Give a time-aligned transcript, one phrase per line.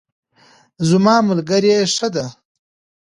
[0.89, 2.25] زما ملګرۍ ښه دی